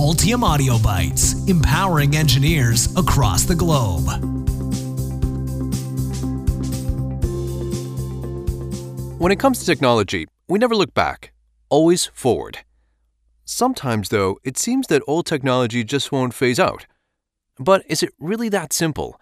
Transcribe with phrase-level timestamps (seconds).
[0.00, 4.06] Altium Audio Bytes, empowering engineers across the globe.
[9.20, 11.34] When it comes to technology, we never look back,
[11.68, 12.60] always forward.
[13.44, 16.86] Sometimes, though, it seems that old technology just won't phase out.
[17.58, 19.20] But is it really that simple?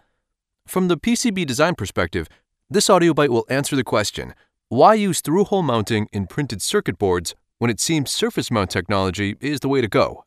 [0.68, 2.29] From the PCB design perspective,
[2.70, 4.32] this audio bite will answer the question
[4.68, 9.37] why use through hole mounting in printed circuit boards when it seems surface mount technology
[9.40, 10.23] is the way to go.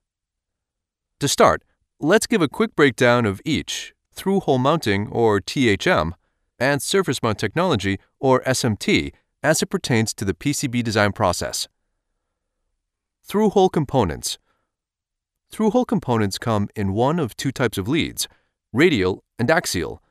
[1.22, 1.64] To start,
[2.00, 6.14] let's give a quick breakdown of each through hole mounting, or THM,
[6.58, 9.14] and surface mount technology, or SMT,
[9.44, 11.68] as it pertains to the PCB design process.
[13.22, 14.40] Through hole components.
[15.52, 18.28] Through hole components come in one of two types of leads
[18.74, 20.02] radial and axial.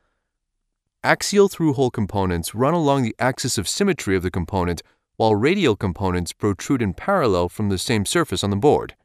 [1.03, 4.81] Axial through hole components run along the axis of symmetry of the component
[5.17, 8.95] while radial components protrude in parallel from the same surface on the board.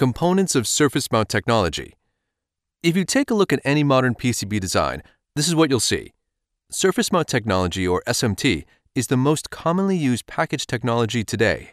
[0.00, 1.98] Components of surface mount technology.
[2.82, 5.02] If you take a look at any modern PCB design,
[5.36, 6.14] this is what you'll see.
[6.70, 11.72] Surface mount technology, or SMT, is the most commonly used package technology today.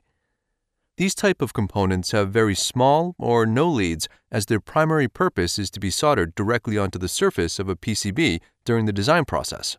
[0.97, 5.71] These type of components have very small or no leads as their primary purpose is
[5.71, 9.77] to be soldered directly onto the surface of a PCB during the design process.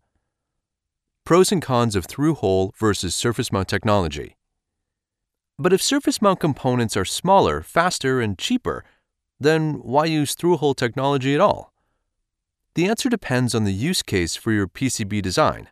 [1.27, 4.38] Pros and cons of through hole versus surface mount technology.
[5.59, 8.85] But if surface mount components are smaller, faster, and cheaper,
[9.41, 11.73] then why use through hole technology at all?
[12.75, 15.69] The answer depends on the use case for your PCB design.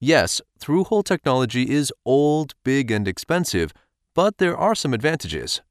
[0.00, 3.72] Yes, through hole technology is old, big, and expensive,
[4.14, 5.62] but there are some advantages.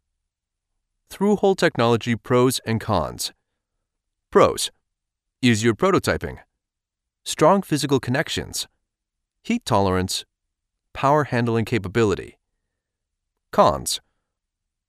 [1.09, 3.33] Through hole technology pros and cons.
[4.31, 4.72] Pros
[5.41, 6.39] Easier prototyping,
[7.23, 8.67] strong physical connections
[9.44, 10.25] heat tolerance,
[10.94, 12.39] power handling capability.
[13.56, 14.02] Cons.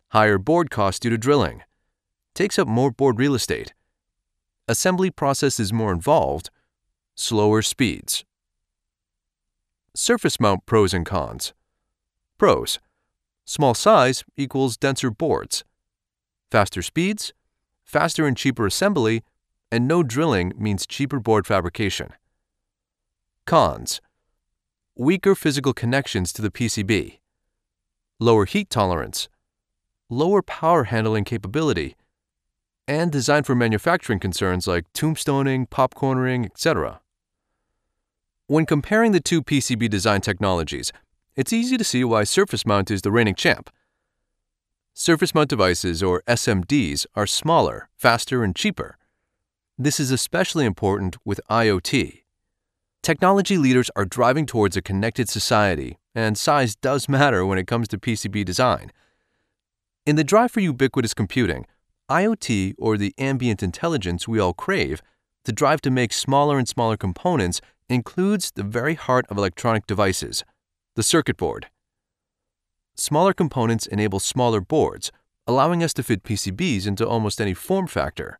[0.09, 1.63] Higher board cost due to drilling,
[2.35, 3.73] takes up more board real estate,
[4.67, 6.51] assembly process is more involved,
[7.15, 8.25] slower speeds.
[9.95, 11.55] Surface mount pros and cons.
[12.39, 12.81] Pros.
[13.45, 15.63] Small size equals denser boards,
[16.51, 17.33] faster speeds,
[17.85, 19.23] faster and cheaper assembly,
[19.71, 22.09] and no drilling means cheaper board fabrication.
[23.45, 24.01] Cons.
[24.97, 27.21] Weaker physical connections to the PCB,
[28.19, 29.29] lower heat tolerance,
[30.09, 31.97] lower power handling capability,
[32.89, 37.01] and designed for manufacturing concerns like tombstoning, popcornering, etc.
[38.47, 40.93] When comparing the two PCB design technologies,
[41.35, 43.71] it's easy to see why surface mount is the reigning champ.
[44.95, 48.97] Surface mount devices, or SMDs, are smaller, faster, and cheaper.
[49.77, 52.23] This is especially important with IoT.
[53.03, 57.87] Technology leaders are driving towards a connected society, and size does matter when it comes
[57.89, 58.91] to PCB design.
[60.05, 61.67] In the drive for ubiquitous computing,
[62.11, 65.03] IoT, or the ambient intelligence we all crave,
[65.45, 70.45] the drive to make smaller and smaller components includes the very heart of electronic devices,
[70.95, 71.67] the circuit board.
[72.97, 75.13] Smaller components enable smaller boards,
[75.47, 78.39] allowing us to fit PCBs into almost any form factor.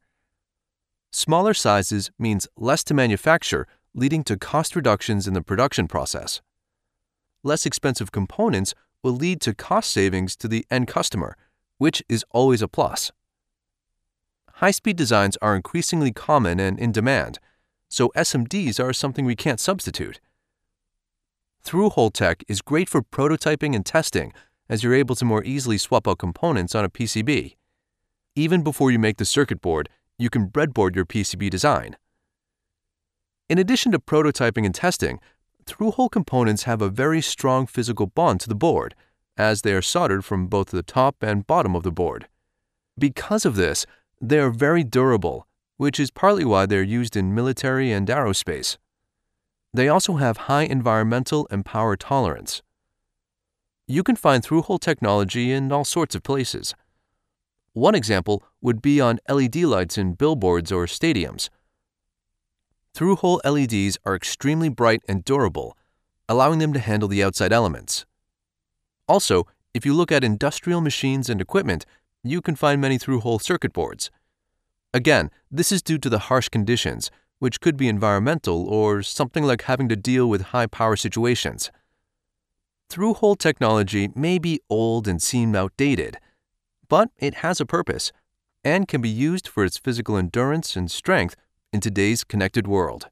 [1.13, 6.41] Smaller sizes means less to manufacture leading to cost reductions in the production process.
[7.47, 8.75] Less expensive components
[9.05, 11.37] will lead to cost savings to the end customer,
[11.79, 13.13] which is always a plus.
[14.55, 17.39] High speed designs are increasingly common and in demand,
[17.89, 20.19] so SMDs are something we can't substitute.
[21.63, 24.33] Through hole tech is great for prototyping and testing,
[24.69, 27.55] as you're able to more easily swap out components on a PCB.
[28.35, 31.97] Even before you make the circuit board, you can breadboard your PCB design.
[33.49, 35.21] In addition to prototyping and testing,
[35.67, 38.95] through-hole components have a very strong physical bond to the board,
[39.37, 42.29] as they are soldered from both the top and bottom of the board.
[42.99, 43.85] Because of this,
[44.21, 48.79] they are very durable, which is partly why they are used in military and aerospace.
[49.75, 52.63] They also have high environmental and power tolerance.
[53.87, 56.75] You can find through-hole technology in all sorts of places.
[57.75, 61.51] One example would be on LED lights in billboards or stadiums.
[62.97, 65.77] Through hole LEDs are extremely bright and durable,
[66.31, 68.07] allowing them to handle the outside elements.
[69.07, 71.85] Also, if you look at industrial machines and equipment,
[72.25, 74.11] you can find many through hole circuit boards.
[74.95, 79.65] Again, this is due to the harsh conditions, which could be environmental or something like
[79.65, 81.71] having to deal with high power situations.
[82.89, 86.17] Through hole technology may be old and seem outdated,
[86.89, 88.11] but it has a purpose
[88.65, 91.37] and can be used for its physical endurance and strength
[91.77, 93.11] in today's connected world.